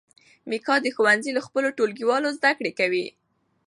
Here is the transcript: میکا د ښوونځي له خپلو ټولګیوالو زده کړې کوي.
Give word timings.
میکا 0.49 0.75
د 0.83 0.87
ښوونځي 0.95 1.31
له 1.37 1.41
خپلو 1.47 1.67
ټولګیوالو 1.77 2.35
زده 2.37 2.51
کړې 2.57 2.71
کوي. 2.79 3.05